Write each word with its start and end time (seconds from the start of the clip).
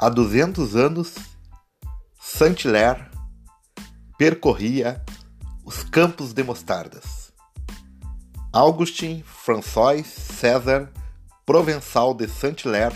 Há 0.00 0.08
200 0.08 0.76
anos, 0.76 1.16
Saint-Hilaire 2.20 3.06
percorria 4.16 5.04
os 5.64 5.82
campos 5.82 6.32
de 6.32 6.44
mostardas. 6.44 7.32
Augustin 8.52 9.24
François 9.26 10.04
César 10.04 10.92
Provençal 11.44 12.14
de 12.14 12.28
Saint-Hilaire 12.28 12.94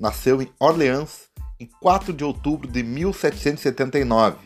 nasceu 0.00 0.40
em 0.40 0.50
Orleans 0.58 1.28
em 1.60 1.66
4 1.82 2.14
de 2.14 2.24
outubro 2.24 2.66
de 2.66 2.82
1779. 2.82 4.38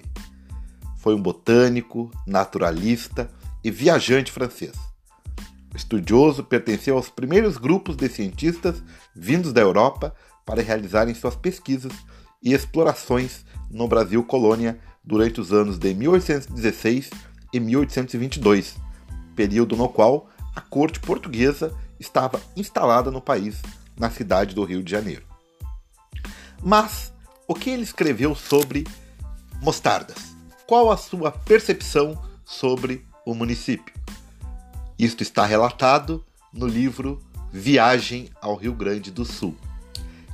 Foi 0.98 1.14
um 1.14 1.22
botânico, 1.22 2.10
naturalista 2.26 3.30
e 3.62 3.70
viajante 3.70 4.32
francês. 4.32 4.74
Estudioso, 5.72 6.42
pertenceu 6.42 6.96
aos 6.96 7.08
primeiros 7.08 7.56
grupos 7.56 7.94
de 7.94 8.08
cientistas 8.08 8.82
vindos 9.14 9.52
da 9.52 9.60
Europa 9.60 10.12
para 10.44 10.62
realizarem 10.62 11.14
suas 11.14 11.36
pesquisas 11.36 11.92
e 12.42 12.52
explorações 12.52 13.44
no 13.70 13.86
Brasil 13.86 14.22
colônia 14.24 14.78
durante 15.04 15.40
os 15.40 15.52
anos 15.52 15.78
de 15.78 15.94
1816 15.94 17.10
e 17.52 17.60
1822, 17.60 18.76
período 19.34 19.76
no 19.76 19.88
qual 19.88 20.28
a 20.54 20.60
corte 20.60 21.00
portuguesa 21.00 21.74
estava 21.98 22.40
instalada 22.56 23.10
no 23.10 23.20
país, 23.20 23.60
na 23.98 24.10
cidade 24.10 24.54
do 24.54 24.64
Rio 24.64 24.82
de 24.82 24.90
Janeiro. 24.90 25.24
Mas 26.62 27.12
o 27.46 27.54
que 27.54 27.70
ele 27.70 27.82
escreveu 27.82 28.34
sobre 28.34 28.86
mostardas? 29.60 30.34
Qual 30.66 30.90
a 30.90 30.96
sua 30.96 31.30
percepção 31.30 32.20
sobre 32.44 33.04
o 33.26 33.34
município? 33.34 33.94
Isto 34.98 35.22
está 35.22 35.44
relatado 35.44 36.24
no 36.52 36.66
livro 36.66 37.20
Viagem 37.52 38.30
ao 38.40 38.56
Rio 38.56 38.72
Grande 38.72 39.10
do 39.10 39.24
Sul. 39.24 39.56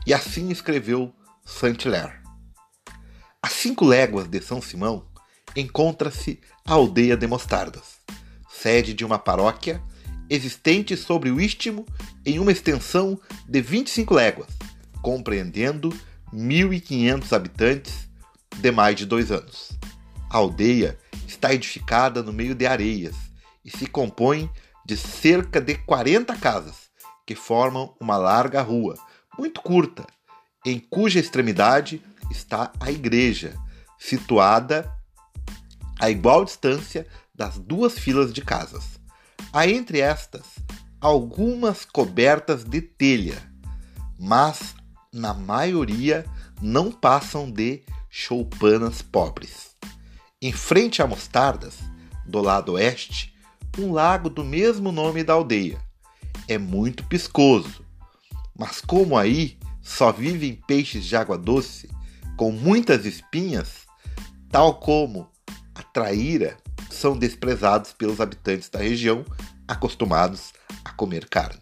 E 0.08 0.14
assim 0.14 0.48
escreveu 0.48 1.12
Saint-Hilaire. 1.44 2.22
A 3.42 3.48
cinco 3.50 3.84
léguas 3.84 4.26
de 4.26 4.40
São 4.40 4.58
Simão 4.62 5.06
encontra-se 5.54 6.40
a 6.64 6.72
aldeia 6.72 7.14
de 7.14 7.26
Mostardas, 7.26 7.98
sede 8.48 8.94
de 8.94 9.04
uma 9.04 9.18
paróquia 9.18 9.82
existente 10.30 10.96
sobre 10.96 11.30
o 11.30 11.38
istmo 11.38 11.84
em 12.24 12.38
uma 12.38 12.50
extensão 12.50 13.20
de 13.46 13.60
25 13.60 14.14
léguas, 14.14 14.48
compreendendo 15.02 15.90
1.500 16.32 17.30
habitantes 17.34 18.08
de 18.56 18.70
mais 18.70 18.96
de 18.96 19.04
dois 19.04 19.30
anos. 19.30 19.78
A 20.30 20.38
aldeia 20.38 20.98
está 21.26 21.52
edificada 21.52 22.22
no 22.22 22.32
meio 22.32 22.54
de 22.54 22.66
areias 22.66 23.14
e 23.62 23.70
se 23.70 23.86
compõe 23.86 24.48
de 24.86 24.96
cerca 24.96 25.60
de 25.60 25.74
40 25.74 26.34
casas 26.36 26.88
que 27.26 27.34
formam 27.34 27.94
uma 28.00 28.16
larga 28.16 28.62
rua 28.62 28.96
muito 29.38 29.62
curta, 29.62 30.04
em 30.66 30.80
cuja 30.80 31.20
extremidade 31.20 32.02
está 32.30 32.72
a 32.80 32.90
igreja, 32.90 33.56
situada 33.96 34.92
a 36.00 36.10
igual 36.10 36.44
distância 36.44 37.06
das 37.34 37.56
duas 37.58 37.98
filas 37.98 38.32
de 38.32 38.42
casas. 38.42 38.98
Há 39.52 39.66
entre 39.68 40.00
estas 40.00 40.42
algumas 41.00 41.84
cobertas 41.84 42.64
de 42.64 42.82
telha, 42.82 43.40
mas 44.18 44.74
na 45.12 45.32
maioria 45.32 46.26
não 46.60 46.90
passam 46.90 47.48
de 47.48 47.82
choupanas 48.10 49.00
pobres. 49.00 49.76
Em 50.42 50.52
frente 50.52 51.00
a 51.00 51.06
Mostardas, 51.06 51.76
do 52.26 52.40
lado 52.40 52.72
oeste, 52.72 53.34
um 53.78 53.92
lago 53.92 54.28
do 54.28 54.44
mesmo 54.44 54.90
nome 54.90 55.22
da 55.22 55.34
aldeia. 55.34 55.80
É 56.48 56.58
muito 56.58 57.04
piscoso 57.04 57.87
mas 58.58 58.80
como 58.80 59.16
aí 59.16 59.56
só 59.80 60.10
vivem 60.10 60.60
peixes 60.66 61.04
de 61.04 61.16
água 61.16 61.38
doce, 61.38 61.88
com 62.36 62.50
muitas 62.50 63.06
espinhas, 63.06 63.86
tal 64.50 64.74
como 64.74 65.28
a 65.74 65.82
traíra, 65.82 66.56
são 66.90 67.16
desprezados 67.16 67.92
pelos 67.92 68.20
habitantes 68.20 68.68
da 68.68 68.80
região 68.80 69.24
acostumados 69.66 70.52
a 70.84 70.90
comer 70.90 71.28
carne. 71.28 71.60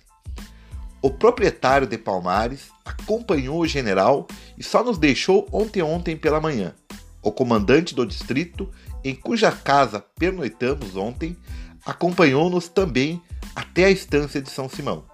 O 1.03 1.11
proprietário 1.11 1.87
de 1.87 1.99
Palmares 1.99 2.71
acompanhou 2.85 3.61
o 3.61 3.67
general 3.67 4.27
e 4.57 4.63
só 4.63 4.83
nos 4.83 4.99
deixou 4.99 5.47
ontem 5.53 5.83
ontem 5.83 6.17
pela 6.17 6.41
manhã. 6.41 6.75
O 7.23 7.31
comandante 7.31 7.95
do 7.95 8.07
distrito, 8.07 8.71
em 9.05 9.15
cuja 9.15 9.53
casa 9.53 10.01
pernoitamos 10.19 10.97
ontem, 10.97 11.37
acompanhou-nos 11.85 12.69
também 12.69 13.21
até 13.55 13.85
a 13.85 13.91
estância 13.91 14.41
de 14.41 14.51
São 14.51 14.69
Simão. 14.69 15.05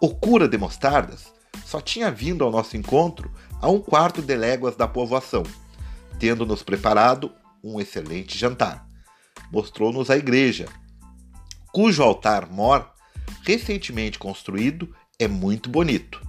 O 0.00 0.14
cura 0.14 0.46
de 0.46 0.58
Mostardas 0.58 1.32
só 1.64 1.80
tinha 1.80 2.10
vindo 2.10 2.44
ao 2.44 2.50
nosso 2.50 2.76
encontro 2.76 3.32
a 3.60 3.68
um 3.68 3.80
quarto 3.80 4.20
de 4.20 4.36
léguas 4.36 4.76
da 4.76 4.86
povoação, 4.86 5.42
tendo-nos 6.18 6.62
preparado 6.62 7.32
um 7.64 7.80
excelente 7.80 8.36
jantar. 8.36 8.86
Mostrou-nos 9.50 10.10
a 10.10 10.16
igreja, 10.16 10.66
cujo 11.72 12.02
altar-mor, 12.02 12.90
recentemente 13.42 14.18
construído, 14.18 14.94
é 15.18 15.26
muito 15.26 15.70
bonito. 15.70 16.20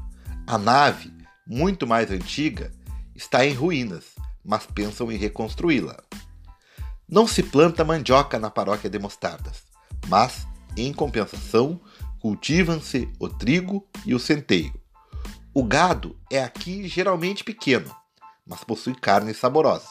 A 0.45 0.57
nave, 0.57 1.11
muito 1.45 1.85
mais 1.85 2.09
antiga, 2.09 2.71
está 3.13 3.45
em 3.45 3.53
ruínas, 3.53 4.05
mas 4.45 4.65
pensam 4.65 5.11
em 5.11 5.17
reconstruí-la. 5.17 5.97
Não 7.07 7.27
se 7.27 7.43
planta 7.43 7.83
mandioca 7.83 8.39
na 8.39 8.49
paróquia 8.49 8.89
de 8.89 8.97
Mostardas, 8.97 9.63
mas, 10.07 10.47
em 10.75 10.93
compensação, 10.93 11.81
cultivam-se 12.19 13.11
o 13.19 13.29
trigo 13.29 13.87
e 14.05 14.13
o 14.13 14.19
centeio. 14.19 14.73
O 15.53 15.63
gado 15.63 16.15
é 16.31 16.43
aqui 16.43 16.87
geralmente 16.87 17.43
pequeno, 17.43 17.93
mas 18.45 18.63
possui 18.63 18.95
carne 18.95 19.33
saborosa. 19.33 19.87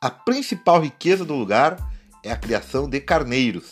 A 0.00 0.10
principal 0.10 0.80
riqueza 0.82 1.24
do 1.24 1.34
lugar 1.34 1.76
é 2.22 2.30
a 2.30 2.36
criação 2.36 2.88
de 2.88 3.00
carneiros. 3.00 3.70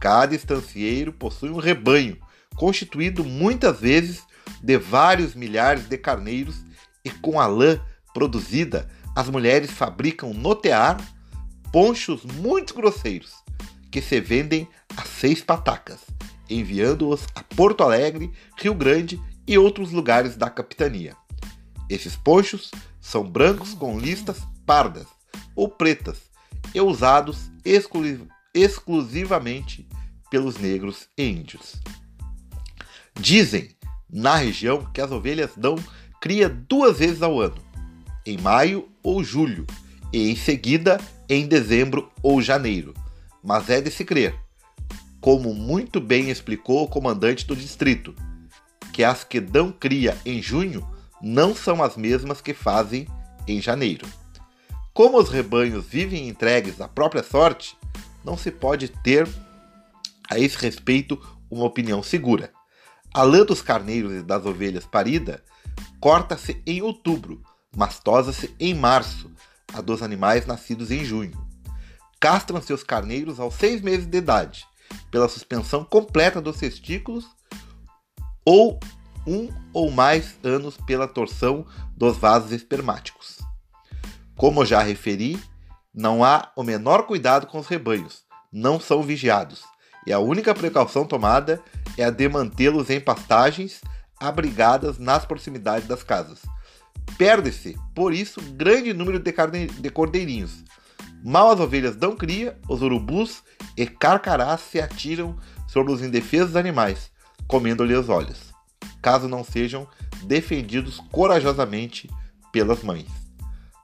Cada 0.00 0.34
estancieiro 0.34 1.12
possui 1.12 1.50
um 1.50 1.58
rebanho, 1.58 2.18
constituído 2.56 3.24
muitas 3.24 3.80
vezes 3.80 4.22
de 4.62 4.76
vários 4.76 5.34
milhares 5.34 5.88
de 5.88 5.96
carneiros, 5.96 6.56
e 7.04 7.10
com 7.10 7.40
a 7.40 7.46
lã 7.46 7.80
produzida, 8.12 8.90
as 9.14 9.28
mulheres 9.28 9.70
fabricam 9.70 10.32
no 10.32 10.54
tear 10.54 10.98
ponchos 11.72 12.24
muito 12.24 12.74
grosseiros, 12.74 13.32
que 13.90 14.00
se 14.00 14.20
vendem 14.20 14.68
a 14.96 15.02
seis 15.02 15.42
patacas 15.42 16.13
enviando-os 16.48 17.26
a 17.34 17.42
Porto 17.42 17.82
Alegre, 17.82 18.30
Rio 18.58 18.74
Grande 18.74 19.20
e 19.46 19.58
outros 19.58 19.90
lugares 19.90 20.36
da 20.36 20.50
capitania. 20.50 21.16
Esses 21.88 22.16
ponchos 22.16 22.70
são 23.00 23.22
brancos 23.22 23.74
com 23.74 23.98
listas 23.98 24.38
pardas 24.64 25.06
ou 25.54 25.68
pretas 25.68 26.22
e 26.74 26.80
usados 26.80 27.50
exclu 27.64 28.26
exclusivamente 28.52 29.86
pelos 30.30 30.56
negros 30.56 31.08
e 31.16 31.28
índios. 31.28 31.76
Dizem 33.14 33.70
na 34.10 34.36
região 34.36 34.84
que 34.92 35.00
as 35.00 35.10
ovelhas 35.10 35.50
dão 35.56 35.76
cria 36.20 36.48
duas 36.48 36.98
vezes 36.98 37.22
ao 37.22 37.40
ano, 37.40 37.62
em 38.24 38.38
maio 38.38 38.88
ou 39.02 39.22
julho, 39.22 39.66
e 40.12 40.30
em 40.30 40.36
seguida 40.36 41.00
em 41.28 41.46
dezembro 41.46 42.10
ou 42.22 42.40
janeiro. 42.40 42.94
Mas 43.42 43.68
é 43.68 43.80
de 43.80 43.90
se 43.90 44.04
crer 44.04 44.43
como 45.24 45.54
muito 45.54 46.02
bem 46.02 46.28
explicou 46.28 46.84
o 46.84 46.86
comandante 46.86 47.46
do 47.46 47.56
distrito, 47.56 48.14
que 48.92 49.02
as 49.02 49.24
que 49.24 49.40
dão 49.40 49.72
cria 49.72 50.14
em 50.22 50.42
junho 50.42 50.86
não 51.22 51.56
são 51.56 51.82
as 51.82 51.96
mesmas 51.96 52.42
que 52.42 52.52
fazem 52.52 53.08
em 53.48 53.58
janeiro. 53.58 54.06
Como 54.92 55.18
os 55.18 55.30
rebanhos 55.30 55.86
vivem 55.86 56.28
entregues 56.28 56.78
à 56.78 56.88
própria 56.88 57.22
sorte, 57.22 57.74
não 58.22 58.36
se 58.36 58.50
pode 58.50 58.88
ter 58.88 59.26
a 60.28 60.38
esse 60.38 60.58
respeito 60.58 61.18
uma 61.50 61.64
opinião 61.64 62.02
segura. 62.02 62.52
A 63.14 63.22
lã 63.22 63.46
dos 63.46 63.62
carneiros 63.62 64.12
e 64.12 64.22
das 64.22 64.44
ovelhas 64.44 64.84
parida 64.84 65.42
corta-se 66.00 66.62
em 66.66 66.82
outubro, 66.82 67.42
mas 67.74 67.98
tosa-se 67.98 68.54
em 68.60 68.74
março, 68.74 69.30
a 69.72 69.80
dos 69.80 70.02
animais 70.02 70.44
nascidos 70.44 70.90
em 70.90 71.02
junho. 71.02 71.42
Castram-se 72.20 72.74
os 72.74 72.82
carneiros 72.82 73.40
aos 73.40 73.54
seis 73.54 73.80
meses 73.80 74.06
de 74.06 74.18
idade 74.18 74.66
pela 75.10 75.28
suspensão 75.28 75.84
completa 75.84 76.40
dos 76.40 76.56
testículos 76.56 77.24
ou 78.44 78.78
um 79.26 79.48
ou 79.72 79.90
mais 79.90 80.36
anos 80.42 80.76
pela 80.76 81.08
torção 81.08 81.66
dos 81.96 82.16
vasos 82.16 82.52
espermáticos. 82.52 83.38
Como 84.36 84.64
já 84.64 84.82
referi, 84.82 85.38
não 85.94 86.24
há 86.24 86.52
o 86.56 86.62
menor 86.62 87.06
cuidado 87.06 87.46
com 87.46 87.58
os 87.58 87.66
rebanhos, 87.66 88.24
não 88.52 88.80
são 88.80 89.02
vigiados, 89.02 89.62
e 90.06 90.12
a 90.12 90.18
única 90.18 90.54
precaução 90.54 91.06
tomada 91.06 91.62
é 91.96 92.04
a 92.04 92.10
de 92.10 92.28
mantê-los 92.28 92.90
em 92.90 93.00
pastagens 93.00 93.80
abrigadas 94.20 94.98
nas 94.98 95.24
proximidades 95.24 95.86
das 95.86 96.02
casas. 96.02 96.42
Perde-se, 97.16 97.76
por 97.94 98.12
isso, 98.12 98.40
grande 98.40 98.92
número 98.92 99.18
de, 99.18 99.32
de 99.66 99.90
cordeirinhos, 99.90 100.64
Mal 101.26 101.52
as 101.52 101.58
ovelhas 101.58 101.96
dão 101.96 102.14
cria, 102.14 102.60
os 102.68 102.82
urubus 102.82 103.42
e 103.78 103.86
carcarás 103.86 104.60
se 104.60 104.78
atiram 104.78 105.38
sobre 105.66 105.90
os 105.90 106.02
indefesos 106.02 106.54
animais, 106.54 107.10
comendo-lhe 107.48 107.94
os 107.94 108.10
olhos, 108.10 108.52
caso 109.00 109.26
não 109.26 109.42
sejam 109.42 109.88
defendidos 110.24 111.00
corajosamente 111.10 112.10
pelas 112.52 112.82
mães. 112.82 113.08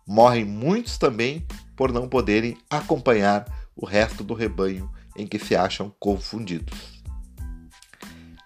Morrem 0.06 0.44
muitos 0.44 0.98
também 0.98 1.46
por 1.74 1.90
não 1.90 2.06
poderem 2.06 2.58
acompanhar 2.68 3.46
o 3.74 3.86
resto 3.86 4.22
do 4.22 4.34
rebanho 4.34 4.90
em 5.16 5.26
que 5.26 5.38
se 5.38 5.56
acham 5.56 5.90
confundidos. 5.98 7.02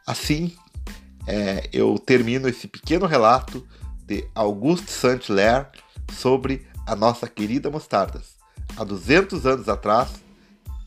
Assim, 0.07 0.55
é, 1.27 1.69
eu 1.73 1.99
termino 1.99 2.49
esse 2.49 2.69
pequeno 2.69 3.07
relato 3.07 3.67
de 4.07 4.25
Auguste 4.37 4.93
Saint-Hilaire 4.93 5.67
sobre 6.13 6.65
a 6.87 6.95
nossa 6.95 7.27
querida 7.27 7.69
mostardas. 7.73 8.44
Há 8.77 8.83
200 8.83 9.47
anos 9.47 9.69
atrás, 9.69 10.09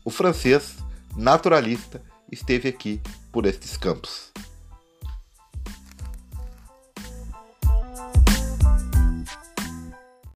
o 0.04 0.10
francês 0.10 0.76
naturalista 1.16 2.02
esteve 2.30 2.68
aqui 2.68 3.00
por 3.32 3.46
estes 3.46 3.78
campos. 3.78 4.27